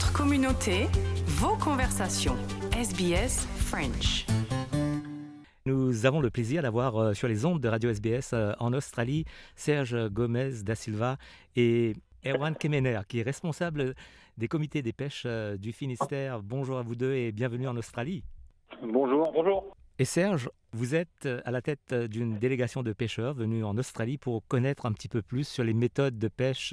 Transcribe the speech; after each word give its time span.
Votre 0.00 0.14
communauté, 0.14 0.86
vos 1.26 1.58
conversations. 1.62 2.34
SBS 2.72 3.46
French. 3.58 4.24
Nous 5.66 6.06
avons 6.06 6.20
le 6.22 6.30
plaisir 6.30 6.62
d'avoir 6.62 6.96
euh, 6.96 7.12
sur 7.12 7.28
les 7.28 7.44
ondes 7.44 7.60
de 7.60 7.68
Radio 7.68 7.90
SBS 7.90 8.30
euh, 8.32 8.52
en 8.60 8.72
Australie 8.72 9.26
Serge 9.56 10.08
Gomez 10.08 10.62
da 10.64 10.74
Silva 10.74 11.18
et 11.54 11.92
Erwan 12.24 12.56
Kemener, 12.56 13.00
qui 13.08 13.20
est 13.20 13.22
responsable 13.22 13.94
des 14.38 14.48
comités 14.48 14.80
des 14.80 14.94
pêches 14.94 15.24
euh, 15.26 15.58
du 15.58 15.70
Finistère. 15.70 16.42
Bonjour 16.42 16.78
à 16.78 16.82
vous 16.82 16.94
deux 16.94 17.12
et 17.12 17.30
bienvenue 17.30 17.68
en 17.68 17.76
Australie. 17.76 18.24
Bonjour. 18.82 19.30
Bonjour. 19.34 19.76
Et 20.00 20.06
Serge, 20.06 20.48
vous 20.72 20.94
êtes 20.94 21.28
à 21.44 21.50
la 21.50 21.60
tête 21.60 21.92
d'une 21.92 22.38
délégation 22.38 22.82
de 22.82 22.94
pêcheurs 22.94 23.34
venus 23.34 23.66
en 23.66 23.76
Australie 23.76 24.16
pour 24.16 24.40
connaître 24.48 24.86
un 24.86 24.92
petit 24.92 25.08
peu 25.08 25.20
plus 25.20 25.46
sur 25.46 25.62
les 25.62 25.74
méthodes 25.74 26.18
de 26.18 26.28
pêche 26.28 26.72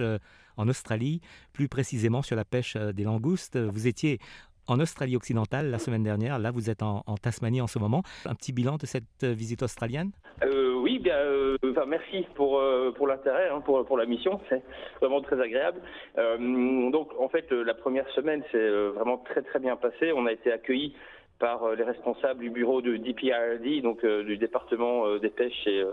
en 0.56 0.70
Australie, 0.70 1.20
plus 1.52 1.68
précisément 1.68 2.22
sur 2.22 2.38
la 2.38 2.46
pêche 2.46 2.78
des 2.78 3.04
langoustes. 3.04 3.58
Vous 3.58 3.86
étiez 3.86 4.20
en 4.68 4.80
Australie 4.80 5.18
occidentale 5.18 5.70
la 5.70 5.78
semaine 5.78 6.04
dernière, 6.04 6.40
là 6.40 6.52
vous 6.52 6.70
êtes 6.70 6.82
en, 6.82 7.04
Tasmanie 7.22 7.60
en 7.60 7.68
ce 7.68 7.80
moment. 7.80 8.02
Un 8.26 8.34
petit 8.34 8.54
bilan 8.54 8.78
de 8.78 8.86
cette 8.86 9.26
visite 9.26 9.62
australienne? 9.62 10.12
Euh, 10.46 10.76
Oui, 10.88 11.00
bien, 11.00 11.18
euh, 11.18 11.58
merci 11.86 12.26
pour, 12.36 12.60
euh, 12.60 12.94
pour 12.96 13.08
l'intérêt, 13.08 13.50
hein, 13.50 13.60
pour, 13.60 13.86
pour 13.86 13.98
la 13.98 14.06
mission, 14.06 14.40
c'est 14.48 14.64
vraiment 15.02 15.22
très 15.22 15.38
agréable. 15.42 15.82
Euh, 16.18 16.90
donc 16.92 17.10
en 17.20 17.28
fait, 17.28 17.52
la 17.52 17.74
première 17.74 18.08
semaine 18.12 18.42
s'est 18.54 18.70
vraiment 18.96 19.18
très 19.18 19.42
très 19.42 19.60
bien 19.60 19.76
passée. 19.76 20.14
On 20.14 20.26
a 20.28 20.32
été 20.32 20.50
accueillis 20.50 20.96
par 21.40 21.76
les 21.76 21.84
responsables 21.84 22.40
du 22.40 22.50
bureau 22.50 22.82
de 22.82 22.98
DPRD, 22.98 23.82
donc 23.82 24.06
du 24.06 24.38
département 24.38 25.18
des 25.18 25.30
pêches 25.30 25.68
et 25.68 25.84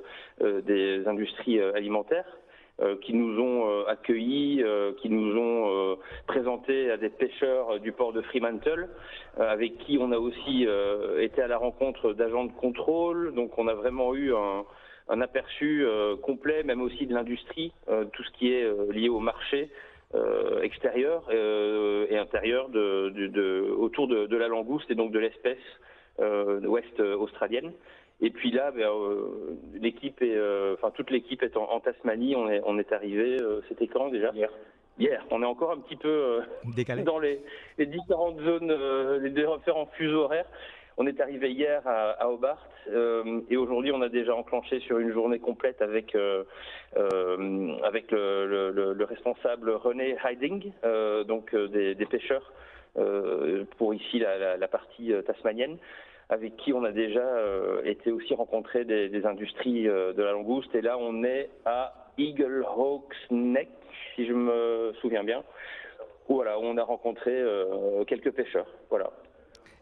des 0.40 1.06
industries 1.06 1.60
alimentaires. 1.60 2.38
qui 3.02 3.14
nous 3.14 3.38
ont 3.40 3.86
accueillis, 3.86 4.64
qui 5.00 5.08
nous 5.08 5.36
ont 5.38 5.96
présenté 6.26 6.90
à 6.90 6.96
des 6.96 7.10
pêcheurs 7.10 7.78
du 7.78 7.92
port 7.92 8.12
de 8.12 8.22
Fremantle, 8.22 8.88
avec 9.38 9.78
qui 9.78 9.98
on 10.00 10.10
a 10.12 10.18
aussi 10.18 10.66
été 11.18 11.42
à 11.42 11.46
la 11.46 11.58
rencontre 11.58 12.12
d'agents 12.14 12.46
de 12.46 12.52
contrôle. 12.52 13.34
Donc 13.34 13.58
on 13.58 13.68
a 13.68 13.74
vraiment 13.74 14.14
eu 14.14 14.34
un, 14.34 14.64
un 15.08 15.20
aperçu 15.20 15.86
complet, 16.22 16.62
même 16.64 16.80
aussi 16.80 17.06
de 17.06 17.14
l'industrie, 17.14 17.72
tout 18.12 18.22
ce 18.24 18.30
qui 18.32 18.52
est 18.52 18.66
lié 18.92 19.08
au 19.08 19.20
marché. 19.20 19.70
Euh, 20.14 20.62
extérieur 20.62 21.24
euh, 21.30 22.06
et 22.08 22.16
intérieur 22.16 22.68
de, 22.68 23.08
de, 23.08 23.26
de, 23.26 23.74
autour 23.76 24.06
de, 24.06 24.26
de, 24.26 24.36
la 24.36 24.46
langouste 24.46 24.88
et 24.88 24.94
donc 24.94 25.10
de 25.10 25.18
l'espèce 25.18 25.58
euh, 26.20 26.60
ouest 26.60 27.00
australienne. 27.00 27.72
Et 28.20 28.30
puis 28.30 28.52
là, 28.52 28.70
ben, 28.70 28.86
euh, 28.86 29.56
l'équipe 29.80 30.22
est, 30.22 30.38
enfin 30.74 30.92
toute 30.94 31.10
l'équipe 31.10 31.42
est 31.42 31.56
en, 31.56 31.64
en, 31.64 31.80
Tasmanie. 31.80 32.36
On 32.36 32.48
est, 32.48 32.60
on 32.64 32.78
est 32.78 32.92
arrivé. 32.92 33.38
C'était 33.68 33.88
quand 33.88 34.10
déjà? 34.10 34.30
Hier. 34.32 34.50
Hier. 35.00 35.24
On 35.32 35.42
est 35.42 35.46
encore 35.46 35.72
un 35.72 35.78
petit 35.78 35.96
peu 35.96 36.42
décalé 36.76 37.02
dans 37.02 37.18
les, 37.18 37.40
les 37.78 37.86
différentes 37.86 38.40
zones, 38.40 38.72
les 39.20 39.30
différents 39.30 39.86
fuseaux 39.96 40.22
horaires. 40.22 40.46
On 40.96 41.06
est 41.06 41.20
arrivé 41.20 41.50
hier 41.50 41.82
à, 41.86 42.28
Hobart 42.28 42.68
euh, 42.88 43.40
et 43.50 43.56
aujourd'hui 43.56 43.90
on 43.90 44.00
a 44.00 44.08
déjà 44.08 44.34
enclenché 44.36 44.78
sur 44.80 44.98
une 44.98 45.12
journée 45.12 45.40
complète 45.40 45.82
avec 45.82 46.14
euh, 46.14 46.44
euh, 46.96 47.76
avec 47.82 48.12
le, 48.12 48.70
le, 48.70 48.92
le, 48.92 49.04
responsable 49.04 49.70
René 49.70 50.16
Hiding, 50.24 50.70
donc 51.26 51.54
des, 51.54 52.06
pêcheurs 52.06 52.52
pour 53.76 53.92
ici 53.92 54.20
la, 54.20 54.68
partie 54.68 55.12
tasmanienne 55.26 55.78
avec 56.28 56.56
qui 56.56 56.72
on 56.72 56.84
a 56.84 56.92
déjà 56.92 57.26
été 57.84 58.12
aussi 58.12 58.34
rencontrer 58.34 58.84
des, 58.84 59.08
des 59.08 59.26
industries 59.26 59.84
de 59.84 60.22
la 60.22 60.30
langouste 60.30 60.72
et 60.76 60.80
là 60.80 60.96
on 60.96 61.24
est 61.24 61.50
à 61.64 61.92
Eagle 62.18 62.64
Hawks 62.64 63.16
Neck 63.30 63.68
si 64.14 64.26
je 64.26 64.32
me 64.32 64.92
souviens 65.00 65.24
bien. 65.24 65.42
Voilà, 66.28 66.58
on 66.58 66.78
a 66.78 66.84
rencontré 66.84 67.42
quelques 68.06 68.30
pêcheurs. 68.30 68.68
Voilà. 68.90 69.10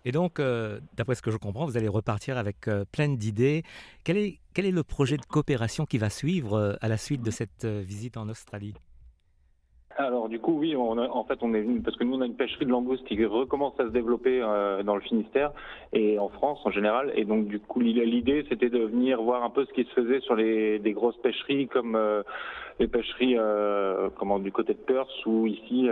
Et 0.04 0.12
donc, 0.12 0.40
euh, 0.40 0.80
d'après 0.94 1.14
ce 1.14 1.22
que 1.22 1.30
je 1.30 1.36
comprends, 1.36 1.64
vous 1.64 1.76
allez 1.76 1.88
repartir 1.88 2.36
avec 2.36 2.68
euh, 2.68 2.84
plein 2.90 3.08
d'idées. 3.08 3.62
Quel 4.04 4.16
est, 4.16 4.38
le 4.56 4.82
projet 4.82 5.16
de 5.16 5.24
coopération 5.24 5.86
qui 5.86 5.98
va 5.98 6.10
suivre 6.10 6.54
euh, 6.54 6.74
à 6.80 6.88
la 6.88 6.96
suite 6.96 7.22
de 7.22 7.30
cette 7.30 7.64
visite 7.64 8.16
en 8.16 8.28
Australie? 8.28 8.74
Alors 9.98 10.28
du 10.28 10.38
coup 10.38 10.58
oui, 10.58 10.74
en 10.74 11.24
fait 11.24 11.38
on 11.42 11.52
est 11.54 11.64
parce 11.84 11.96
que 11.96 12.04
nous 12.04 12.16
on 12.16 12.20
a 12.22 12.26
une 12.26 12.36
pêcherie 12.36 12.64
de 12.64 12.70
langoustes 12.70 13.04
qui 13.04 13.22
recommence 13.24 13.78
à 13.78 13.84
se 13.84 13.91
développer 13.91 14.41
euh, 14.42 14.82
dans 14.82 14.94
le 14.94 15.02
Finistère 15.02 15.52
et 15.92 16.18
en 16.18 16.28
France 16.28 16.60
en 16.64 16.70
général 16.70 17.12
et 17.14 17.24
donc 17.24 17.46
du 17.46 17.60
coup 17.60 17.80
l'idée 17.80 18.46
c'était 18.48 18.70
de 18.70 18.78
venir 18.78 19.20
voir 19.20 19.42
un 19.42 19.50
peu 19.50 19.66
ce 19.66 19.72
qui 19.72 19.84
se 19.84 19.91
faisait 19.91 20.20
sur 20.20 20.34
les 20.34 20.78
des 20.78 20.92
grosses 20.92 21.18
pêcheries 21.18 21.68
comme 21.68 21.94
euh, 21.94 22.22
les 22.78 22.88
pêcheries 22.88 23.36
euh, 23.38 24.08
du 24.41 24.52
côté 24.52 24.72
de 24.72 24.78
Perth 24.78 25.10
ou 25.26 25.46
ici 25.46 25.88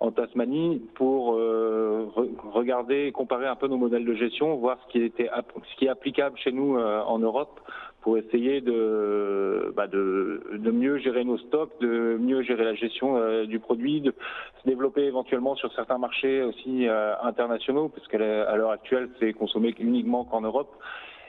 en 0.00 0.10
Tasmanie 0.10 0.82
pour 0.94 1.34
euh, 1.34 2.06
re 2.14 2.26
regarder, 2.52 3.12
comparer 3.12 3.46
un 3.46 3.56
peu 3.56 3.68
nos 3.68 3.76
modèles 3.76 4.04
de 4.04 4.14
gestion, 4.14 4.56
voir 4.56 4.78
ce 4.86 4.92
qui 4.92 5.02
était 5.02 5.28
ce 5.28 5.76
qui 5.76 5.86
est 5.86 5.88
applicable 5.88 6.36
chez 6.38 6.52
nous 6.52 6.76
euh, 6.76 7.02
en 7.02 7.18
Europe 7.18 7.60
pour 8.04 8.18
essayer 8.18 8.60
de, 8.60 9.72
bah 9.74 9.86
de, 9.86 10.42
de 10.52 10.70
mieux 10.70 10.98
gérer 10.98 11.24
nos 11.24 11.38
stocks, 11.38 11.72
de 11.80 12.18
mieux 12.20 12.42
gérer 12.42 12.64
la 12.64 12.74
gestion 12.74 13.16
euh, 13.16 13.46
du 13.46 13.58
produit, 13.60 14.02
de 14.02 14.14
se 14.62 14.68
développer 14.68 15.04
éventuellement 15.04 15.56
sur 15.56 15.72
certains 15.72 15.96
marchés 15.96 16.42
aussi 16.42 16.86
euh, 16.86 17.14
internationaux, 17.22 17.88
parce 17.88 18.06
qu'à 18.08 18.18
l'heure 18.18 18.70
actuelle 18.70 19.08
c'est 19.18 19.32
consommé 19.32 19.74
uniquement 19.78 20.24
qu'en 20.24 20.42
Europe. 20.42 20.70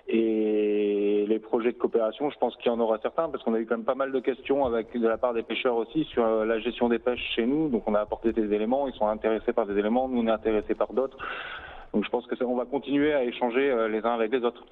Et 0.07 1.25
les 1.27 1.39
projets 1.39 1.71
de 1.71 1.77
coopération, 1.77 2.29
je 2.29 2.37
pense 2.37 2.55
qu'il 2.57 2.67
y 2.67 2.69
en 2.69 2.79
aura 2.79 2.99
certains, 2.99 3.27
parce 3.27 3.43
qu'on 3.43 3.55
a 3.55 3.59
eu 3.59 3.65
quand 3.65 3.75
même 3.75 3.85
pas 3.85 3.95
mal 3.95 4.11
de 4.11 4.19
questions 4.19 4.65
avec 4.65 4.95
de 4.95 5.07
la 5.07 5.17
part 5.17 5.33
des 5.33 5.41
pêcheurs 5.41 5.75
aussi 5.75 6.03
sur 6.05 6.23
la 6.45 6.59
gestion 6.59 6.89
des 6.89 6.99
pêches 6.99 7.33
chez 7.35 7.45
nous. 7.45 7.69
Donc 7.69 7.87
on 7.87 7.95
a 7.95 8.01
apporté 8.01 8.31
des 8.31 8.53
éléments, 8.53 8.87
ils 8.87 8.93
sont 8.93 9.07
intéressés 9.07 9.51
par 9.51 9.65
des 9.65 9.77
éléments, 9.79 10.07
nous 10.07 10.21
on 10.21 10.27
est 10.27 10.31
intéressés 10.31 10.75
par 10.75 10.93
d'autres. 10.93 11.17
Donc 11.93 12.05
je 12.05 12.09
pense 12.09 12.27
que 12.27 12.35
on 12.43 12.55
va 12.55 12.65
continuer 12.65 13.13
à 13.13 13.23
échanger 13.23 13.87
les 13.89 14.05
uns 14.05 14.13
avec 14.13 14.31
les 14.31 14.43
autres. 14.43 14.63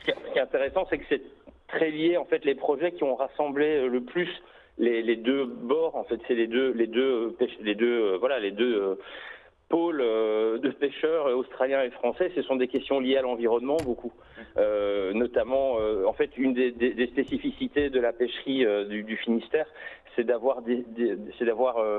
Ce 0.00 0.04
qui 0.06 0.38
est 0.38 0.42
intéressant, 0.42 0.86
c'est 0.90 0.98
que 0.98 1.04
c'est 1.08 1.22
très 1.68 1.90
lié 1.90 2.16
en 2.16 2.24
fait 2.24 2.44
les 2.44 2.56
projets 2.56 2.90
qui 2.90 3.04
ont 3.04 3.14
rassemblé 3.14 3.88
le 3.88 4.00
plus 4.00 4.28
les, 4.78 5.02
les 5.02 5.16
deux 5.16 5.44
bords. 5.44 5.94
En 5.94 6.02
fait, 6.04 6.18
c'est 6.26 6.34
les 6.34 6.48
deux, 6.48 6.72
les 6.72 6.88
deux, 6.88 7.36
les 7.60 7.74
deux, 7.76 8.16
voilà, 8.16 8.40
les 8.40 8.50
deux 8.50 8.98
pôles 9.68 9.98
de 9.98 10.68
pêcheurs 10.70 11.26
australiens 11.36 11.82
et 11.82 11.90
français, 11.90 12.30
ce 12.34 12.42
sont 12.42 12.56
des 12.56 12.68
questions 12.68 13.00
liées 13.00 13.16
à 13.16 13.22
l'environnement 13.22 13.78
beaucoup, 13.82 14.12
euh, 14.56 15.12
notamment 15.12 15.78
euh, 15.80 16.04
en 16.06 16.12
fait 16.12 16.36
une 16.36 16.52
des, 16.52 17.06
spécificités 17.06 17.90
de 17.90 18.00
la 18.00 18.12
pêcherie 18.12 18.64
euh, 18.66 18.84
du, 18.84 19.16
Finistère, 19.16 19.66
c'est 20.14 20.24
d'avoir 20.24 20.60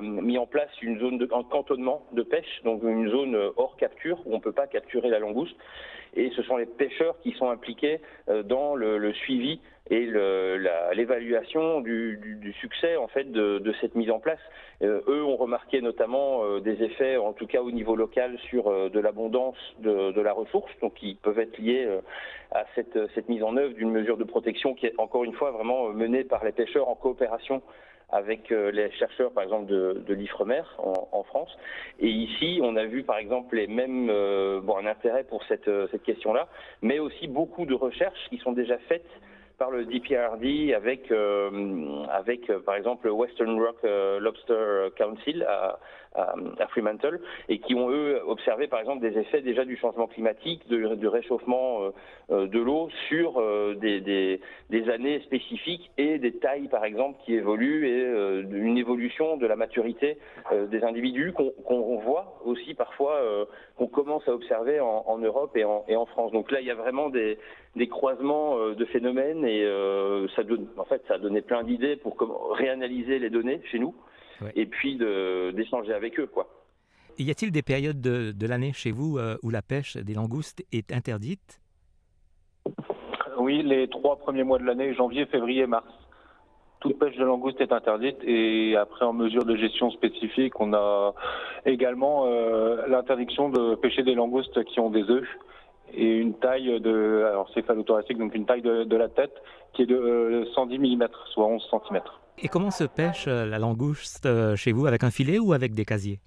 mis 0.02 0.38
en 0.38 0.46
place 0.46 0.70
une 0.84 1.00
zone 1.00 1.18
de 1.18 1.28
un 1.34 1.42
cantonnement 1.44 2.06
de 2.12 2.22
pêche, 2.22 2.62
donc 2.64 2.84
une 2.84 3.10
zone 3.10 3.36
hors 3.58 3.76
capture 3.78 4.20
où 4.28 4.36
on 4.36 4.40
peut 4.40 4.52
pas 4.52 4.68
capturer 4.68 5.10
la 5.10 5.18
langouste, 5.18 5.56
et 6.16 6.30
ce 6.36 6.44
sont 6.44 6.58
les 6.58 6.68
pêcheurs 6.68 7.16
qui 7.24 7.32
sont 7.32 7.50
impliqués 7.50 8.02
dans 8.46 8.76
le, 8.76 9.12
suivi 9.14 9.60
et 9.90 10.06
l'évaluation 10.94 11.82
du, 11.82 12.54
succès 12.62 12.98
en 12.98 13.08
fait 13.08 13.32
de, 13.32 13.74
cette 13.82 13.96
mise 13.96 14.12
en 14.12 14.20
place. 14.20 14.42
Eux 14.84 15.24
ont 15.24 15.38
remarqué 15.38 15.82
notamment 15.82 16.60
des 16.60 16.84
effets, 16.84 17.18
en 17.18 17.34
tout 17.34 17.48
cas 17.48 17.62
au 17.62 17.72
niveau 17.72 17.96
local, 17.96 18.38
sur 18.50 18.92
de 18.92 19.00
l'abondance 19.00 19.58
de, 19.80 20.12
de, 20.12 20.22
la 20.22 20.34
ressource, 20.34 20.72
donc 20.82 20.94
qui 20.94 21.16
peuvent 21.16 21.40
être 21.40 21.58
liés 21.58 21.88
à 22.52 22.66
cette, 22.76 22.98
cette 23.14 23.30
mise 23.30 23.44
en 23.44 23.58
œuvre 23.58 23.74
d'une 23.74 23.92
mesure 23.92 24.18
de 24.18 24.24
protection 24.24 24.74
qui 24.74 24.86
est 24.86 24.94
encore 24.98 25.24
une 25.24 25.34
fois 25.34 25.52
vraiment 25.52 25.90
menée 25.90 26.24
par 26.24 26.44
les 26.44 26.52
pêcheurs 26.52 26.90
en 26.90 26.96
coopération 26.96 27.62
avec 28.12 28.52
les 28.52 28.92
chercheurs, 28.92 29.32
par 29.32 29.44
exemple, 29.44 29.66
de, 29.66 30.14
l'IFREMER 30.14 30.62
en, 30.78 31.24
France. 31.24 31.50
Et 32.00 32.10
ici, 32.10 32.60
on 32.62 32.76
a 32.76 32.86
vu, 32.86 33.02
par 33.02 33.18
exemple, 33.18 33.56
les 33.56 33.66
mêmes, 33.66 34.08
euh, 34.12 34.62
bon, 34.62 34.78
un 34.78 34.86
intérêt 34.86 35.24
pour 35.24 35.44
cette, 35.46 35.70
cette 35.90 36.04
question-là, 36.04 36.48
mais 36.84 37.00
aussi 37.00 37.28
beaucoup 37.28 37.66
de 37.66 37.74
recherches 37.74 38.30
qui 38.30 38.38
sont 38.38 38.52
déjà 38.52 38.78
faites 38.88 39.10
par 39.58 39.72
le 39.72 39.86
DPRD 39.86 40.74
avec, 40.76 41.12
euh, 41.12 42.04
avec 42.10 42.50
euh, 42.50 42.60
par 42.60 42.76
exemple, 42.76 43.08
le 43.08 43.14
Western 43.14 43.60
Rock 43.60 43.78
euh, 43.84 44.20
Lobster 44.20 44.90
Council 44.98 45.44
à, 45.48 45.80
à, 46.16 46.36
à, 46.60 46.68
Fremantle 46.68 47.20
et 47.50 47.60
qui 47.60 47.76
ont, 47.76 47.90
eux, 47.90 48.22
observé, 48.26 48.68
par 48.68 48.80
exemple, 48.80 49.02
des 49.02 49.18
effets 49.18 49.42
déjà 49.42 49.66
du 49.66 49.78
changement 49.78 50.08
climatique, 50.08 50.68
de, 50.70 50.96
de 50.96 51.08
réchauffement 51.08 51.92
de 52.30 52.60
l'eau 52.60 52.90
sur 53.10 53.42
des, 53.78 54.00
des, 54.00 54.40
des, 54.70 54.90
années 54.90 55.22
spécifiques 55.22 55.90
et 55.98 56.20
des 56.20 56.34
tailles, 56.34 56.68
par 56.68 56.86
exemple, 56.86 57.20
qui 57.26 57.34
évoluent 57.34 57.88
et 57.88 58.42
une 58.52 58.78
évolution 58.78 59.38
de 59.38 59.48
la 59.48 59.56
maturité 59.56 60.18
des 60.52 60.84
individus 60.84 61.34
qu'on 61.34 61.50
qu 61.50 62.04
voit 62.04 62.40
aussi 62.46 62.76
parfois, 62.76 63.20
qu'on 63.78 63.88
commence 63.88 64.28
à 64.28 64.34
observer 64.34 64.80
en, 64.80 65.04
en 65.08 65.18
Europe 65.18 65.58
et 65.58 65.66
en, 65.66 65.84
et 65.88 65.96
en, 65.96 66.06
France. 66.06 66.32
Donc 66.32 66.52
là, 66.52 66.62
il 66.62 66.68
y 66.68 66.72
a 66.72 66.76
vraiment 66.76 67.10
des, 67.10 67.40
des 67.76 67.88
croisements 67.88 68.70
de 68.70 68.86
phénomènes 68.86 69.46
et 69.46 69.64
euh, 69.64 70.28
ça 70.36 70.44
donne, 70.44 70.68
en 70.78 70.86
fait, 70.86 71.02
ça 71.08 71.16
a 71.16 71.18
donné 71.18 71.42
plein 71.42 71.64
d'idées 71.64 71.96
pour 71.96 72.16
comment 72.16 72.50
réanalyser 72.52 73.18
les 73.20 73.30
données 73.30 73.62
chez 73.72 73.80
nous 73.80 73.96
ouais. 74.42 74.52
et 74.56 74.66
puis 74.66 74.98
d'échanger 74.98 75.94
avec 75.94 76.20
eux, 76.20 76.28
quoi. 76.28 76.48
Y 77.20 77.30
a-t-il 77.30 77.52
des 77.52 77.62
périodes 77.62 78.02
de, 78.02 78.32
de 78.32 78.48
l'année 78.48 78.74
chez 78.74 78.92
vous 78.92 79.18
euh, 79.18 79.38
où 79.44 79.50
la 79.52 79.62
pêche 79.62 79.98
des 79.98 80.14
langoustes 80.14 80.64
est 80.72 80.92
interdite? 80.92 81.62
Oui, 83.38 83.62
les 83.62 83.88
trois 83.88 84.18
premiers 84.18 84.44
mois 84.44 84.58
de 84.58 84.64
l'année, 84.64 84.94
janvier, 84.96 85.26
février, 85.28 85.68
mars. 85.68 85.86
toute 86.80 86.98
pêche 86.98 87.16
de 87.16 87.24
langouste 87.24 87.62
est 87.62 87.72
interdite 87.72 88.18
et 88.24 88.76
après 88.78 89.06
en 89.06 89.14
mesure 89.14 89.46
de 89.46 89.56
gestion 89.56 89.92
spécifique, 89.92 90.60
on 90.60 90.74
a 90.74 91.14
également 91.66 92.26
euh, 92.26 92.88
l'interdiction 92.88 93.50
de 93.50 93.76
pêcher 93.76 94.04
des 94.04 94.16
langoustes 94.16 94.64
qui 94.66 94.80
ont 94.80 94.90
des 94.90 95.04
œufs 95.10 95.28
et 95.94 96.18
une 96.18 96.34
taille 96.36 96.80
de 96.82 97.24
alors 97.28 97.50
céphalothoracique 97.54 98.18
donc 98.18 98.34
une 98.36 98.46
taille 98.46 98.62
de, 98.62 98.96
la 98.96 99.10
tête 99.10 99.34
qui 99.74 99.84
est 99.84 99.86
de 99.86 100.46
110 100.54 100.80
mm 100.80 101.08
soit 101.34 101.46
11 101.46 101.70
cm. 101.70 102.02
Et 102.40 102.48
comment 102.48 102.72
se 102.72 102.84
pêche 102.84 103.28
la 103.28 103.60
langouste 103.60 104.28
chez 104.56 104.72
vous 104.72 104.88
avec 104.88 105.04
un 105.04 105.12
filet 105.12 105.40
ou 105.40 105.54
avec 105.54 105.74
des 105.74 105.86
casiers? 105.86 106.20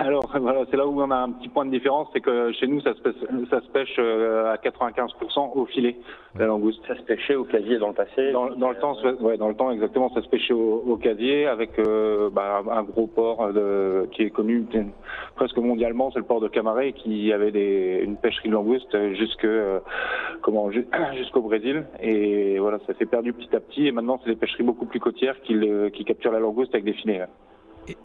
Alors 0.00 0.30
voilà, 0.40 0.64
c'est 0.70 0.76
là 0.76 0.86
où 0.86 1.00
on 1.00 1.10
a 1.10 1.16
un 1.16 1.30
petit 1.32 1.48
point 1.48 1.66
de 1.66 1.70
différence, 1.70 2.08
c'est 2.12 2.20
que 2.20 2.52
chez 2.52 2.66
nous 2.66 2.80
ça 2.80 2.94
se 2.94 3.00
pêche, 3.02 3.14
ça 3.50 3.60
se 3.60 3.68
pêche 3.68 3.96
euh, 3.98 4.52
à 4.52 4.56
95% 4.56 5.52
au 5.54 5.66
filet 5.66 5.96
la 6.38 6.46
langouste. 6.46 6.80
Ça 6.88 6.96
se 6.96 7.02
pêchait 7.02 7.34
au 7.34 7.44
casier 7.44 7.78
dans 7.78 7.88
le 7.88 7.94
passé. 7.94 8.32
Dans, 8.32 8.46
le 8.46 8.76
temps, 8.76 8.96
ouais, 9.20 9.36
dans 9.36 9.48
le 9.48 9.54
temps 9.54 9.70
exactement, 9.70 10.10
ça 10.14 10.22
se 10.22 10.28
pêchait 10.28 10.54
au, 10.54 10.96
casier 10.96 11.46
avec 11.46 11.78
euh, 11.78 12.30
bah, 12.30 12.62
un 12.70 12.82
gros 12.82 13.06
port 13.06 13.52
de, 13.52 14.08
qui 14.12 14.22
est 14.22 14.30
connu 14.30 14.64
presque 15.34 15.58
mondialement, 15.58 16.10
c'est 16.12 16.18
le 16.18 16.24
port 16.24 16.40
de 16.40 16.48
Camaret 16.48 16.92
qui 16.92 17.32
avait 17.32 17.50
des, 17.50 18.00
une 18.02 18.16
pêcherie 18.16 18.48
de 18.48 18.54
langouste 18.54 18.96
jusque 19.14 19.46
comment 20.40 20.70
jusqu'au 21.16 21.42
Brésil 21.42 21.84
et 22.00 22.58
voilà, 22.58 22.78
ça 22.86 22.94
s'est 22.94 23.06
perdu 23.06 23.32
petit 23.32 23.54
à 23.54 23.60
petit 23.60 23.86
et 23.86 23.92
maintenant 23.92 24.20
c'est 24.22 24.30
des 24.30 24.36
pêcheries 24.36 24.62
beaucoup 24.62 24.86
plus 24.86 25.00
côtières 25.00 25.40
qui, 25.42 25.58
qui 25.92 26.04
capturent 26.04 26.32
la 26.32 26.40
langouste 26.40 26.74
avec 26.74 26.84
des 26.84 26.94
filets. 26.94 27.26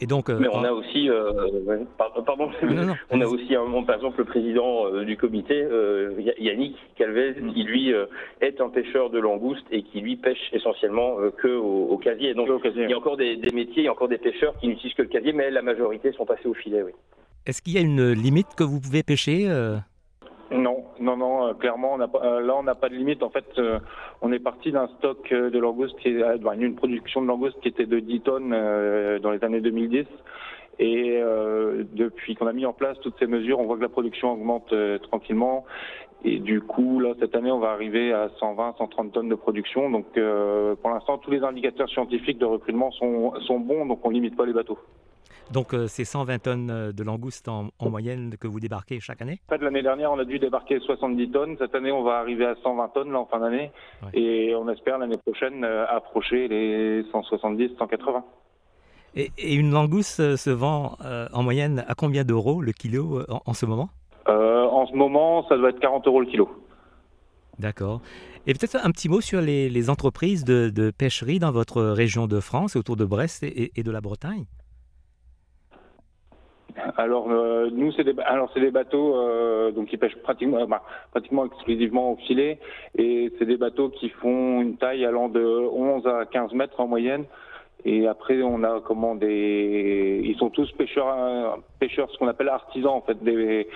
Et, 0.00 0.06
donc, 0.06 0.30
euh, 0.30 0.38
Mais 0.40 0.48
on 0.52 0.64
a 0.64 0.72
aussi, 0.72 1.08
euh, 1.08 1.84
pardon, 1.98 2.50
on 3.10 3.20
a 3.20 3.26
aussi 3.26 3.54
un, 3.54 3.82
par 3.82 3.96
exemple 3.96 4.18
le 4.18 4.24
président 4.24 4.86
euh, 4.86 5.04
du 5.04 5.16
comité, 5.16 5.66
Yannick 6.38 6.76
Calvez, 6.96 7.34
mm. 7.40 7.52
qui 7.52 7.62
lui 7.62 7.92
est 8.40 8.60
un 8.60 8.68
pêcheur 8.68 9.10
de 9.10 9.18
langoustes 9.18 9.66
et 9.70 9.82
qui 9.82 10.00
lui 10.00 10.16
pêche 10.16 10.50
essentiellement 10.52 11.16
que 11.36 11.48
au, 11.56 11.96
casier. 11.98 12.34
Donc 12.34 12.48
il 12.64 12.90
y 12.90 12.92
a 12.92 12.98
encore 12.98 13.16
des, 13.16 13.36
métiers, 13.52 13.82
il 13.82 13.84
y 13.84 13.88
a 13.88 13.92
encore 13.92 14.08
des 14.08 14.18
pêcheurs 14.18 14.54
qui 14.58 14.68
n'utilisent 14.68 14.94
que 14.94 15.02
le 15.02 15.08
casier, 15.08 15.32
mais 15.32 15.50
la 15.50 15.62
majorité 15.62 16.12
sont 16.12 16.26
passés 16.26 16.46
au 16.46 16.54
filet, 16.54 16.82
oui. 16.82 16.92
Est-ce 17.46 17.62
qu'il 17.62 17.74
y 17.74 17.78
a 17.78 17.80
une 17.80 18.10
limite 18.10 18.48
que 18.56 18.64
vous 18.64 18.80
pouvez 18.80 19.02
pêcher 19.02 19.46
non, 21.00 21.16
non, 21.16 21.48
euh, 21.48 21.54
clairement, 21.54 21.94
on 21.94 22.00
euh, 22.00 22.40
là, 22.40 22.54
on 22.56 22.62
n'a 22.62 22.74
pas 22.74 22.88
de 22.88 22.94
limite. 22.94 23.22
En 23.22 23.30
fait, 23.30 23.46
euh, 23.58 23.78
on 24.22 24.32
est 24.32 24.38
parti 24.38 24.72
d'un 24.72 24.88
stock 24.98 25.30
de 25.30 25.58
langoustes, 25.58 25.98
qui 25.98 26.08
est, 26.08 26.22
une 26.58 26.74
production 26.76 27.22
de 27.22 27.26
langoustes 27.26 27.60
qui 27.60 27.68
était 27.68 27.86
de 27.86 27.98
10 27.98 28.20
tonnes 28.20 28.50
dans 29.20 29.30
les 29.30 29.44
années 29.44 29.60
2010. 29.60 30.06
Et 30.78 31.20
depuis 31.94 32.34
qu'on 32.34 32.46
a 32.46 32.52
mis 32.52 32.66
en 32.66 32.74
place 32.74 32.98
toutes 33.00 33.18
ces 33.18 33.26
mesures, 33.26 33.58
on 33.58 33.64
voit 33.64 33.76
que 33.76 33.82
la 33.82 33.88
production 33.88 34.32
augmente 34.32 34.74
tranquillement. 35.02 35.64
Et 36.24 36.38
du 36.38 36.60
coup, 36.60 37.00
là, 37.00 37.14
cette 37.18 37.34
année, 37.34 37.50
on 37.50 37.58
va 37.58 37.70
arriver 37.70 38.12
à 38.12 38.30
120, 38.38 38.74
130 38.78 39.12
tonnes 39.12 39.28
de 39.28 39.34
production. 39.34 39.90
Donc, 39.90 40.06
pour 40.12 40.90
l'instant, 40.90 41.18
tous 41.18 41.30
les 41.30 41.42
indicateurs 41.42 41.88
scientifiques 41.88 42.38
de 42.38 42.46
recrutement 42.46 42.90
sont, 42.90 43.32
sont 43.46 43.58
bons, 43.58 43.86
donc 43.86 44.04
on 44.04 44.10
limite 44.10 44.36
pas 44.36 44.44
les 44.44 44.52
bateaux. 44.52 44.78
Donc, 45.52 45.74
euh, 45.74 45.86
c'est 45.86 46.04
120 46.04 46.38
tonnes 46.40 46.70
euh, 46.70 46.92
de 46.92 47.02
langoustes 47.04 47.48
en, 47.48 47.70
moyenne 47.80 48.34
que 48.38 48.48
vous 48.48 48.58
débarquez 48.58 48.98
chaque 49.00 49.22
année? 49.22 49.40
En 49.48 49.54
fait, 49.54 49.62
l'année 49.62 49.82
dernière, 49.82 50.10
on 50.10 50.18
a 50.18 50.24
dû 50.24 50.38
débarquer 50.38 50.80
70 50.80 51.30
tonnes. 51.30 51.56
Cette 51.58 51.74
année, 51.74 51.92
on 51.92 52.02
va 52.02 52.18
arriver 52.18 52.46
à 52.46 52.56
120 52.62 52.88
tonnes 52.88 53.12
là, 53.12 53.20
en 53.20 53.26
fin 53.26 53.38
d'année. 53.38 53.70
Et 54.12 54.54
on 54.56 54.68
espère 54.68 54.98
l'année 54.98 55.18
prochaine 55.18 55.64
euh, 55.64 55.86
approcher 55.88 56.48
les 56.48 57.04
170, 57.12 57.76
180. 57.78 58.24
Et, 59.14 59.30
une 59.38 59.70
langouste 59.70 60.36
se 60.36 60.50
vend 60.50 60.96
en 61.32 61.42
moyenne 61.42 61.84
à 61.88 61.94
combien 61.94 62.22
d'euros 62.22 62.60
le 62.60 62.72
kilo 62.72 63.22
en, 63.46 63.54
ce 63.54 63.64
moment? 63.64 63.88
En 64.26 64.86
ce 64.86 64.94
moment, 64.94 65.48
ça 65.48 65.56
doit 65.56 65.70
être 65.70 65.80
40 65.80 66.06
euros 66.06 66.20
le 66.20 66.26
kilo. 66.26 66.50
D'accord. 67.58 68.02
Et 68.46 68.52
peut-être 68.52 68.76
un 68.84 68.90
petit 68.90 69.08
mot 69.08 69.22
sur 69.22 69.40
les, 69.40 69.88
entreprises 69.88 70.44
de, 70.44 70.90
pêcherie 70.90 71.38
dans 71.38 71.50
votre 71.50 71.82
région 71.82 72.26
de 72.26 72.40
France, 72.40 72.76
autour 72.76 72.96
de 72.96 73.06
Brest 73.06 73.42
et 73.42 73.82
de 73.82 73.90
la 73.90 74.02
Bretagne 74.02 74.44
alors 76.96 77.30
euh, 77.30 77.70
nous 77.72 77.92
c'est 77.92 78.04
des 78.04 78.14
alors 78.24 78.50
c'est 78.52 78.60
des 78.60 78.70
bateaux 78.70 79.16
euh, 79.16 79.70
donc 79.70 79.88
qui 79.88 79.96
pêchent 79.96 80.16
pratiquement 80.16 80.66
bah, 80.66 80.82
pratiquement 81.10 81.46
exclusivement 81.46 82.12
au 82.12 82.16
filet 82.16 82.58
et 82.96 83.32
c'est 83.38 83.46
des 83.46 83.56
bateaux 83.56 83.88
qui 83.88 84.08
font 84.10 84.60
une 84.60 84.76
taille 84.76 85.04
allant 85.04 85.28
de 85.28 85.40
11 85.40 86.06
à 86.06 86.26
15 86.26 86.52
mètres 86.52 86.80
en 86.80 86.86
moyenne. 86.86 87.24
Et 87.84 88.06
après 88.06 88.42
on 88.42 88.64
a 88.64 88.80
comment 88.80 89.14
des 89.14 90.20
ils 90.24 90.36
sont 90.36 90.50
tous 90.50 90.70
pêcheurs 90.72 91.08
euh, 91.08 91.56
pêcheurs 91.78 92.10
ce 92.10 92.18
qu'on 92.18 92.28
appelle 92.28 92.48
artisans 92.48 92.92
en 92.92 93.00
fait 93.00 93.22
des 93.22 93.68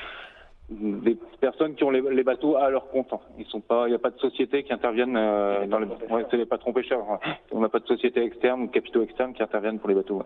des 0.70 1.16
personnes 1.40 1.74
qui 1.74 1.84
ont 1.84 1.90
les, 1.90 2.22
bateaux 2.22 2.56
à 2.56 2.70
leur 2.70 2.88
compte. 2.88 3.12
Ils 3.38 3.46
sont 3.46 3.60
pas, 3.60 3.86
il 3.86 3.90
n'y 3.90 3.96
a 3.96 3.98
pas 3.98 4.10
de 4.10 4.18
société 4.18 4.62
qui 4.62 4.72
interviennent 4.72 5.16
euh, 5.16 5.66
dans 5.66 5.78
les. 5.78 5.86
Ouais, 5.86 6.24
c'est 6.30 6.36
les 6.36 6.46
patrons 6.46 6.72
pêcheurs. 6.72 7.04
On 7.50 7.60
n'a 7.60 7.68
pas 7.68 7.80
de 7.80 7.86
société 7.86 8.22
externe 8.22 8.62
ou 8.62 8.66
de 8.68 8.72
capitaux 8.72 9.02
externes 9.02 9.34
qui 9.34 9.42
interviennent 9.42 9.80
pour 9.80 9.88
les 9.88 9.94
bateaux. 9.94 10.22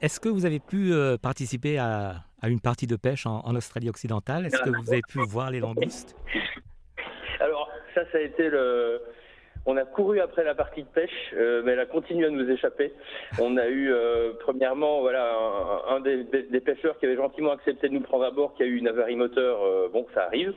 Est-ce 0.00 0.20
que 0.20 0.28
vous 0.28 0.44
avez 0.44 0.60
pu 0.60 0.92
euh, 0.92 1.16
participer 1.16 1.78
à, 1.78 2.16
à, 2.42 2.48
une 2.48 2.60
partie 2.60 2.86
de 2.86 2.96
pêche 2.96 3.26
en, 3.26 3.40
en 3.44 3.56
Australie 3.56 3.88
occidentale? 3.88 4.46
Est-ce 4.46 4.62
que 4.62 4.70
vous 4.70 4.92
avez 4.92 5.02
pu 5.08 5.20
voir 5.20 5.50
les 5.50 5.60
langoustes? 5.66 6.14
Alors 7.40 7.70
ça, 7.94 8.02
ça 8.12 8.18
a 8.18 8.20
été 8.20 8.50
le 8.50 9.00
on 9.68 9.76
a 9.76 9.84
couru 9.84 10.18
après 10.20 10.44
la 10.44 10.54
partie 10.54 10.82
de 10.82 10.88
pêche, 10.88 11.34
euh, 11.34 11.60
mais 11.62 11.72
elle 11.72 11.80
a 11.80 11.84
continué 11.84 12.26
à 12.26 12.30
nous 12.30 12.50
échapper. 12.50 12.90
On 13.38 13.58
a 13.58 13.68
eu, 13.68 13.92
euh, 13.92 14.32
premièrement, 14.40 15.02
voilà, 15.02 15.30
un, 15.90 16.00
des, 16.00 16.24
pêcheurs 16.60 16.98
qui 16.98 17.04
avait 17.04 17.16
gentiment 17.16 17.52
accepté 17.52 17.90
de 17.90 17.92
nous 17.92 18.00
prendre 18.00 18.24
à 18.24 18.30
bord, 18.30 18.54
qui 18.54 18.62
a 18.62 18.66
eu 18.66 18.76
une 18.76 18.88
avarie 18.88 19.14
moteur. 19.14 19.62
Euh, 19.62 19.88
bon, 19.92 20.06
ça 20.14 20.24
arrive. 20.24 20.54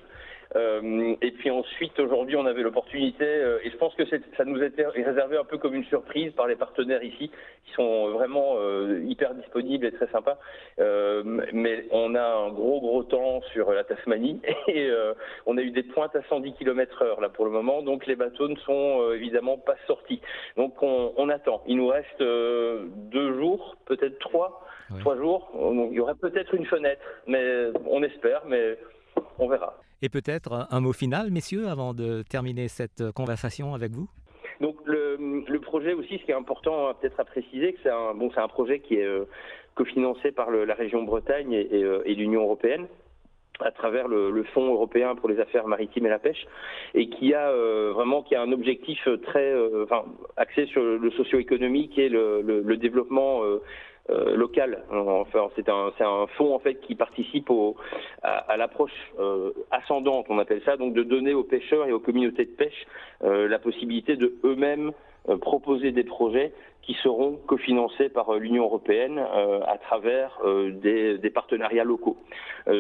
Euh, 0.56 1.15
et 1.21 1.31
puis 1.31 1.50
ensuite, 1.50 1.98
aujourd'hui, 2.00 2.36
on 2.36 2.45
avait 2.45 2.62
l'opportunité, 2.62 3.25
euh, 3.25 3.59
et 3.63 3.69
je 3.69 3.77
pense 3.77 3.94
que 3.95 4.03
ça 4.06 4.45
nous 4.45 4.62
était 4.62 4.86
réservé 4.86 5.38
un 5.38 5.45
peu 5.45 5.57
comme 5.57 5.74
une 5.75 5.86
surprise 5.86 6.33
par 6.33 6.48
les 6.48 6.56
partenaires 6.56 7.03
ici, 7.03 7.31
qui 7.65 7.74
sont 7.74 8.09
vraiment 8.09 8.56
euh, 8.57 9.01
hyper 9.06 9.33
disponibles 9.33 9.86
et 9.86 9.92
très 9.92 10.07
sympas. 10.07 10.38
mais 10.77 11.86
on 11.92 12.15
a 12.15 12.24
un 12.24 12.50
gros 12.50 12.81
gros 12.81 13.03
temps 13.03 13.42
sur 13.53 13.71
la 13.71 13.83
Tasmanie 13.83 14.42
et 14.68 14.89
on 15.45 15.57
a 15.57 15.62
eu 15.62 15.71
des 15.71 15.83
pointes 15.83 16.15
à 16.15 16.24
110 16.24 16.54
km/h 16.54 17.21
là 17.21 17.30
pour 17.30 17.45
le 17.45 17.51
moment, 17.51 17.81
donc 17.81 18.06
les 18.06 18.15
bateaux 18.15 18.47
ne 18.47 18.57
sont 18.57 19.12
évidemment 19.13 19.57
pas 19.57 19.75
sortis. 19.88 20.21
Donc 20.57 20.81
on, 20.81 21.13
on 21.18 21.30
attend. 21.30 21.62
Il 21.68 21.77
nous 21.77 21.88
reste 21.88 22.19
deux 22.19 23.33
jours, 23.38 23.77
peut-être 23.86 24.19
trois, 24.19 24.65
trois 25.00 25.15
jours. 25.15 25.51
Donc, 25.54 25.89
il 25.92 25.97
y 25.97 26.00
aurait 26.00 26.15
peut-être 26.15 26.54
une 26.54 26.65
fenêtre, 26.65 27.01
mais 27.27 27.68
on 27.88 28.04
espère, 28.04 28.44
mais 28.47 28.77
on 29.39 29.47
verra. 29.47 29.77
Et 30.01 30.09
peut-être 30.09 30.68
un 30.69 30.79
mot 30.79 30.94
final, 30.94 31.31
messieurs, 31.31 31.68
avant 31.68 31.94
de 31.94 32.23
terminer 32.23 32.68
cette 32.68 33.12
conversation 33.12 33.73
avec 33.73 33.91
vous? 33.91 34.07
Donc 34.62 34.77
le, 34.85 35.59
projet 35.59 35.94
aussi, 35.94 36.19
ce 36.19 36.23
qui 36.25 36.31
est 36.31 36.35
important 36.35 36.94
peut-être 37.00 37.19
à 37.19 37.25
préciser, 37.25 37.73
que 37.73 37.80
c'est 37.83 37.90
un, 37.90 38.13
bon, 38.13 38.30
c'est 38.33 38.42
un 38.42 38.47
projet 38.47 38.80
qui 38.80 38.95
est 38.95 39.06
euh, 39.06 39.25
cofinancé 39.75 40.31
par 40.31 40.51
la 40.51 40.73
région 40.73 41.04
Bretagne 41.04 41.54
et, 41.54 41.83
euh, 41.83 42.04
l'Union 42.06 42.44
européenne 42.44 42.87
à 43.59 43.71
travers 43.71 44.07
le, 44.07 44.44
Fonds 44.56 44.73
européen 44.73 45.16
pour 45.16 45.30
les 45.30 45.40
affaires 45.40 45.68
maritimes 45.68 46.07
et 46.07 46.09
la 46.09 46.18
pêche, 46.18 46.47
et 46.95 47.09
qui 47.09 47.35
a 47.35 47.49
euh, 47.49 47.92
vraiment 47.94 48.23
qui 48.23 48.33
a 48.33 48.42
un 48.42 48.51
objectif 48.51 49.07
très 49.23 49.54
enfin, 49.83 50.04
axé 50.35 50.66
sur 50.66 50.81
le 50.81 51.11
socio-économique 51.11 51.97
et 51.99 52.09
le, 52.09 52.42
le 52.42 52.78
développement 52.78 53.44
euh, 53.44 53.61
local. 54.35 54.83
Enfin, 54.91 55.49
c'est 55.56 55.69
un, 55.69 55.91
un 55.99 56.27
fonds 56.37 56.53
en 56.53 56.59
fait 56.59 56.75
qui 56.81 56.95
participe 56.95 57.49
à, 58.21 58.57
l'approche 58.57 58.91
euh, 59.19 59.51
ascendante, 59.71 60.25
on 60.30 60.39
appelle 60.39 60.61
ça, 60.65 60.77
donc 60.77 60.94
de 60.94 61.03
donner 61.03 61.33
aux 61.33 61.44
pêcheurs 61.44 61.87
et 61.87 61.91
aux 61.91 61.99
communautés 61.99 62.45
de 62.45 62.51
pêche 62.51 62.85
euh, 63.23 63.47
la 63.47 63.59
possibilité 63.59 64.15
de 64.15 64.35
eux-mêmes 64.44 64.91
proposer 65.39 65.91
des 65.91 66.03
projets 66.03 66.51
qui 66.81 66.95
seront 66.95 67.39
cofinancés 67.45 68.09
par 68.09 68.33
l'Union 68.33 68.63
européenne 68.63 69.19
à 69.19 69.77
travers 69.77 70.39
des, 70.81 71.19
des, 71.19 71.30
partenariats 71.30 71.83
locaux. 71.83 72.18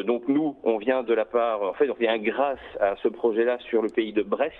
donc 0.07 0.27
nous, 0.27 0.55
on 0.63 0.79
vient 0.79 1.03
de 1.03 1.13
la 1.13 1.25
part, 1.25 1.61
en 1.61 1.73
fait, 1.73 1.87
on 1.91 1.93
vient 1.93 2.17
grâce 2.17 2.57
à 2.79 2.95
ce 3.03 3.09
projet-là 3.09 3.59
sur 3.69 3.83
le 3.83 3.89
pays 3.89 4.11
de 4.11 4.23
Brest. 4.23 4.55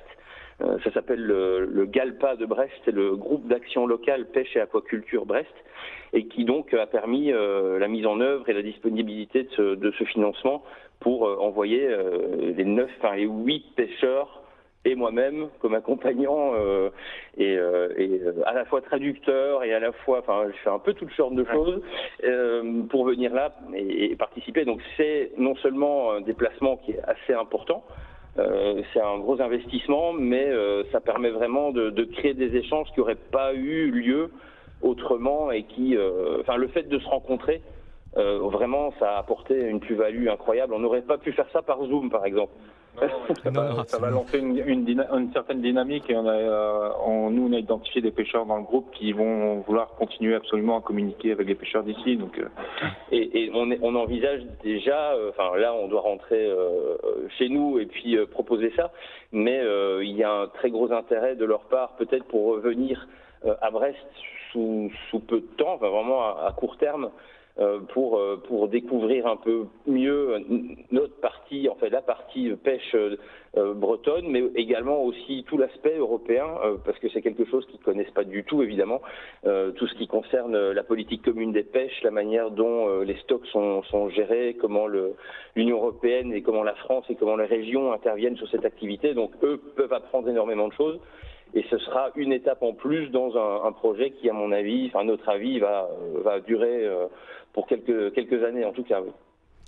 Euh, 0.63 0.77
ça 0.83 0.91
s'appelle 0.91 1.21
le, 1.21 1.85
GALPA 1.85 2.35
de 2.35 2.45
Brest, 2.45 2.73
c'est 2.85 2.93
le 2.93 3.15
groupe 3.15 3.47
d'action 3.47 3.85
locale 3.85 4.25
pêche 4.27 4.55
et 4.55 4.61
aquaculture 4.61 5.25
Brest, 5.25 5.53
et 6.13 6.25
qui 6.27 6.45
donc 6.45 6.73
a 6.73 6.85
permis 6.85 7.31
euh, 7.31 7.79
la 7.79 7.87
mise 7.87 8.05
en 8.05 8.19
œuvre 8.19 8.47
et 8.49 8.53
la 8.53 8.61
disponibilité 8.61 9.47
de 9.57 9.91
ce, 9.97 10.03
financement 10.05 10.63
pour 10.99 11.27
euh, 11.27 11.37
envoyer 11.37 11.89
les 12.55 12.65
neuf, 12.65 12.89
enfin 12.99 13.15
les 13.15 13.25
huit 13.25 13.65
pêcheurs 13.75 14.41
et 14.83 14.95
moi-même 14.95 15.47
comme 15.59 15.75
accompagnant 15.75 16.53
et, 17.37 17.57
à 18.45 18.53
la 18.53 18.65
fois 18.65 18.81
traducteur 18.81 19.63
et 19.63 19.73
à 19.73 19.79
la 19.79 19.91
fois, 19.91 20.19
enfin, 20.19 20.45
je 20.47 20.57
fais 20.63 20.71
un 20.71 20.79
peu 20.79 20.93
toutes 20.93 21.11
sortes 21.11 21.35
de 21.35 21.45
choses 21.45 21.81
pour 22.89 23.05
venir 23.05 23.31
là 23.33 23.55
et 23.75 24.15
participer. 24.15 24.65
Donc 24.65 24.81
c'est 24.97 25.31
non 25.37 25.55
seulement 25.57 26.13
un 26.13 26.21
déplacement 26.21 26.77
qui 26.77 26.93
est 26.93 27.01
assez 27.03 27.33
important, 27.33 27.83
euh, 28.39 28.81
c'est 28.93 29.01
un 29.01 29.19
gros 29.19 29.41
investissement, 29.41 30.13
mais 30.13 30.45
euh, 30.45 30.83
ça 30.91 31.01
permet 31.01 31.29
vraiment 31.29 31.71
de, 31.71 32.03
créer 32.15 32.33
des 32.33 32.55
échanges 32.55 32.87
qui 32.93 32.99
n'auraient 32.99 33.15
pas 33.15 33.53
eu 33.53 33.91
lieu 33.91 34.31
autrement 34.81 35.51
et 35.51 35.63
qui, 35.63 35.97
euh, 35.97 36.39
enfin, 36.39 36.55
le 36.55 36.67
fait 36.69 36.87
de 36.87 36.99
se 36.99 37.07
rencontrer, 37.07 37.61
vraiment, 38.15 38.93
ça 38.99 39.15
a 39.15 39.19
apporté 39.19 39.55
une 39.55 39.79
plus-value 39.79 40.27
incroyable. 40.27 40.73
On 40.73 40.79
n'aurait 40.79 41.01
pas 41.01 41.17
pu 41.17 41.31
faire 41.31 41.47
ça 41.53 41.61
par 41.61 41.81
Zoom, 41.85 42.09
par 42.09 42.25
exemple. 42.25 42.51
Ça, 42.99 43.97
va, 43.99 44.09
lancer 44.09 44.39
une, 44.39 44.57
une, 44.57 45.31
certaine 45.33 45.61
dynamique 45.61 46.09
et 46.09 46.15
on 46.15 46.27
a, 46.27 46.33
euh, 46.33 47.29
nous 47.29 47.47
on 47.47 47.53
a 47.53 47.57
identifié 47.57 48.01
des 48.01 48.11
pêcheurs 48.11 48.45
dans 48.45 48.57
le 48.57 48.63
groupe 48.63 48.91
qui 48.91 49.13
vont 49.13 49.61
vouloir 49.61 49.89
continuer 49.95 50.35
absolument 50.35 50.77
à 50.77 50.81
communiquer 50.81 51.31
avec 51.31 51.47
les 51.47 51.55
pêcheurs 51.55 51.83
d'ici. 51.83 52.17
Donc 52.17 52.37
euh. 52.37 52.47
et, 53.11 53.49
on, 53.53 53.69
on, 53.81 53.95
envisage 53.95 54.41
déjà, 54.63 55.13
euh, 55.13 55.29
enfin 55.29 55.57
là 55.57 55.73
on 55.73 55.87
doit 55.87 56.01
rentrer 56.01 56.51
chez 57.37 57.49
nous 57.49 57.79
et 57.79 57.85
puis 57.85 58.17
proposer 58.27 58.71
ça, 58.75 58.91
mais 59.31 59.61
il 60.01 60.15
y 60.15 60.23
a 60.23 60.31
un 60.31 60.47
très 60.47 60.69
gros 60.69 60.91
intérêt 60.91 61.35
de 61.35 61.45
leur 61.45 61.61
part 61.61 61.95
peut-être 61.97 62.25
pour 62.25 62.47
revenir 62.47 63.07
à 63.61 63.71
Brest 63.71 63.97
sous, 64.51 64.91
sous, 65.09 65.19
peu 65.19 65.39
de 65.39 65.47
temps, 65.57 65.73
enfin 65.73 65.89
vraiment 65.89 66.21
à 66.21 66.53
court 66.55 66.77
terme. 66.77 67.09
Euh, 67.59 67.79
pour, 67.79 68.17
euh, 68.17 68.41
pour 68.47 68.69
découvrir 68.69 69.27
un 69.27 69.35
peu 69.35 69.65
mieux 69.85 70.37
notre 70.89 71.19
partie, 71.19 71.67
en 71.67 71.75
fait 71.75 71.89
la 71.89 72.01
partie 72.01 72.49
pêche 72.63 72.95
euh, 72.95 73.73
bretonne, 73.73 74.29
mais 74.29 74.41
également 74.55 75.03
aussi 75.03 75.43
tout 75.47 75.57
l'aspect 75.57 75.97
européen, 75.97 76.47
parce 76.85 76.97
que 76.99 77.09
c'est 77.09 77.21
quelque 77.21 77.43
chose 77.43 77.65
qu'ils 77.65 77.79
ne 77.79 77.83
connaissent 77.83 78.11
pas 78.11 78.23
du 78.23 78.45
tout, 78.45 78.63
évidemment, 78.63 79.01
tout 79.43 79.87
ce 79.87 79.95
qui 79.95 80.07
concerne 80.07 80.71
la 80.71 80.83
politique 80.83 81.23
commune 81.23 81.51
des 81.51 81.63
pêches, 81.63 82.01
la 82.03 82.11
manière 82.11 82.51
dont 82.51 83.01
les 83.01 83.17
stocks 83.17 83.45
sont, 83.47 83.83
sont 83.83 84.09
gérés, 84.09 84.55
comment 84.59 84.87
l'Union 84.87 85.77
européenne 85.77 86.33
et 86.33 86.41
comment 86.41 86.63
la 86.63 86.75
France 86.75 87.03
et 87.09 87.15
comment 87.15 87.35
les 87.35 87.45
régions 87.45 87.91
interviennent 87.91 88.37
sur 88.37 88.47
cette 88.49 88.63
activité. 88.63 89.13
Donc 89.13 89.31
eux 89.43 89.59
peuvent 89.75 89.93
apprendre 89.93 90.29
énormément 90.29 90.69
de 90.69 90.73
choses 90.73 90.99
et 91.53 91.65
ce 91.69 91.77
sera 91.79 92.09
une 92.15 92.31
étape 92.33 92.61
en 92.63 92.73
plus 92.73 93.07
dans 93.09 93.35
un, 93.37 93.65
un 93.67 93.71
projet 93.71 94.11
qui, 94.11 94.29
à 94.29 94.33
mon 94.33 94.51
avis, 94.51 94.89
enfin 94.93 95.03
notre 95.05 95.27
avis, 95.29 95.59
va, 95.59 95.89
va 96.23 96.39
durer 96.39 96.87
pour 97.53 97.67
quelques, 97.67 98.13
quelques 98.13 98.43
années 98.43 98.65
en 98.65 98.71
tout 98.71 98.83
cas. 98.83 99.01
Oui. 99.01 99.11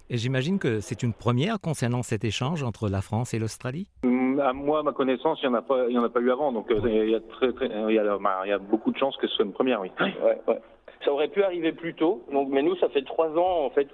Et 0.10 0.18
j'imagine 0.18 0.60
que 0.60 0.80
c'est 0.82 1.02
une 1.02 1.14
première 1.14 1.60
concernant 1.62 2.04
cet 2.04 2.24
échange 2.26 2.62
entre 2.62 2.90
la 2.90 3.02
France 3.02 3.34
et 3.34 3.40
l'Australie? 3.40 3.88
Mm, 4.04 4.40
À 4.42 4.54
moi, 4.54 4.80
à 4.80 4.84
ma 4.84 4.92
connaissance, 4.92 5.40
il 5.42 5.50
n'y 5.50 5.56
en, 5.56 5.58
a 5.58 5.62
pas, 5.62 5.86
il 5.88 5.96
y 5.96 5.98
en 5.98 6.04
a 6.04 6.10
pas 6.10 6.20
eu 6.20 6.30
avant. 6.32 6.52
Donc 6.52 6.70
euh, 6.72 6.80
il, 6.86 7.10
y 7.10 7.16
a 7.16 7.20
très, 7.22 7.52
très, 7.54 7.68
il, 7.68 7.96
y 7.96 8.00
a, 8.00 8.18
bah, 8.18 8.42
il 8.46 8.50
y 8.50 8.54
a 8.54 8.58
beaucoup 8.58 8.92
de 8.92 8.98
chances 8.98 9.16
que 9.18 9.28
ce 9.28 9.36
soit 9.36 9.46
une 9.46 9.54
première, 9.54 9.82
oui. 9.82 9.92
Ouais, 10.00 10.38
ouais. 10.48 10.60
Ça 11.06 11.12
aurait 11.12 11.28
pu 11.28 11.44
arriver 11.44 11.74
plus 11.74 11.96
tôt, 11.96 12.24
donc, 12.32 12.48
mais 12.50 12.62
nous, 12.62 12.78
ça 12.78 12.88
fait 12.90 13.02
trois 13.04 13.30
ans 13.38 13.66
en 13.66 13.70
fait 13.72 13.88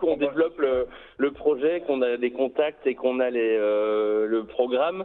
qu'on 0.00 0.16
développe 0.16 0.58
le, 0.58 0.86
le 1.18 1.30
projet, 1.30 1.82
qu'on 1.86 2.00
a 2.02 2.16
des 2.16 2.30
contacts 2.30 2.86
et 2.86 2.94
qu'on 2.94 3.20
a 3.20 3.28
les, 3.30 3.56
euh, 3.58 4.26
le 4.26 4.44
programme 4.44 5.04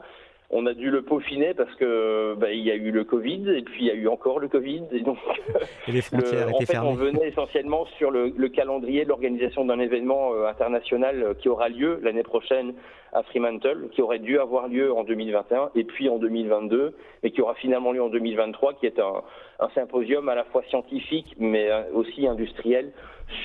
on 0.52 0.66
a 0.66 0.74
dû 0.74 0.90
le 0.90 1.04
peaufiner 1.04 1.54
parce 1.54 1.74
que 1.76 2.34
bah, 2.36 2.52
il 2.52 2.64
y 2.64 2.72
a 2.72 2.76
eu 2.76 2.92
le 2.92 3.04
Covid 3.04 3.50
et 3.56 3.62
puis 3.62 3.82
il 3.82 3.86
y 3.86 3.92
a 3.92 3.94
eu 3.94 4.08
encore 4.08 4.40
le 4.40 4.48
Covid 4.48 4.84
et 4.92 5.02
donc 5.02 5.18
les 5.88 6.02
frontières 6.02 6.50
étaient 6.50 6.78
en 6.78 6.84
fait, 6.84 6.88
On 6.88 6.96
venait 6.96 7.28
essentiellement 7.28 7.86
sur 7.98 8.10
le, 8.10 8.32
calendrier 8.50 9.04
de 9.04 9.10
l'organisation 9.10 9.64
d'un 9.64 9.80
événement 9.80 10.34
euh, 10.34 10.48
international 10.48 11.22
euh, 11.22 11.34
qui 11.36 11.50
aura 11.50 11.70
lieu 11.70 12.00
l'année 12.02 12.24
prochaine 12.24 12.74
à 13.14 13.22
Fremantle, 13.24 13.90
qui 13.92 14.02
aurait 14.02 14.20
dû 14.20 14.40
avoir 14.40 14.68
lieu 14.68 14.92
en 14.92 15.04
2021 15.04 15.72
et 15.76 15.84
puis 15.84 16.10
en 16.10 16.18
2022 16.18 16.96
et 17.22 17.32
qui 17.32 17.42
aura 17.42 17.54
finalement 17.56 17.92
lieu 17.92 18.02
en 18.02 18.10
2023, 18.10 18.74
qui 18.76 18.88
est 18.88 19.00
un, 19.00 19.70
symposium 19.76 20.30
à 20.30 20.36
la 20.36 20.46
fois 20.46 20.64
scientifique 20.70 21.36
mais 21.38 21.70
euh, 21.70 21.84
aussi 21.94 22.28
industriel 22.28 22.92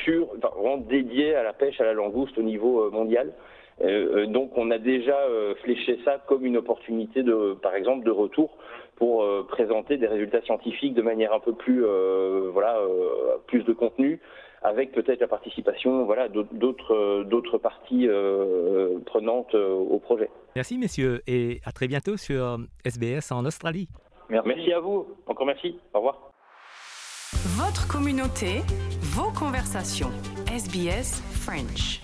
sur 0.05 0.29
vraiment 0.37 0.79
dédié 0.79 1.35
à 1.35 1.43
la 1.43 1.53
pêche 1.53 1.79
à 1.83 1.85
la 1.85 1.93
langouste 1.93 2.39
au 2.39 2.43
niveau 2.43 2.91
mondial. 2.91 3.35
Euh, 3.83 4.23
euh, 4.23 4.27
donc 4.27 4.57
on 4.57 4.71
a 4.71 4.79
déjà 4.79 5.17
euh, 5.17 5.55
fléché 5.63 5.99
ça 6.05 6.19
comme 6.27 6.47
une 6.47 6.57
opportunité 6.57 7.23
de, 7.23 7.55
par 7.61 7.75
exemple, 7.75 8.05
de 8.05 8.11
retour 8.11 8.57
pour 8.97 9.27
présenter 9.49 9.97
des 9.97 10.07
résultats 10.07 10.41
scientifiques 10.43 10.95
de 10.95 11.03
manière 11.03 11.33
un 11.33 11.41
peu 11.41 11.53
plus, 11.53 11.85
voilà, 12.53 12.79
plus 13.49 13.65
de 13.65 13.73
contenu, 13.73 14.21
avec 14.63 14.93
peut-être 14.93 15.21
la 15.21 15.27
participation, 15.27 16.05
voilà, 16.05 16.29
d'autres, 16.29 17.25
d'autres 17.25 17.59
parties 17.59 18.09
prenantes 19.05 19.53
au 19.57 19.99
projet. 19.99 20.31
Merci 20.55 20.79
messieurs 20.79 21.23
et 21.27 21.61
à 21.65 21.73
très 21.73 21.89
bientôt 21.89 22.17
sur 22.17 22.59
SBS 22.85 23.33
en 23.33 23.45
Australie. 23.45 23.89
Merci, 24.31 24.49
merci 24.49 24.73
à 24.73 24.79
vous. 24.79 25.09
Encore 25.27 25.47
merci. 25.47 25.77
Au 25.93 25.99
revoir. 25.99 26.31
Votre 27.59 27.89
communauté, 27.89 28.63
vos 29.01 29.33
conversations. 29.33 30.13
SBS 30.47 31.21
French. 31.33 32.01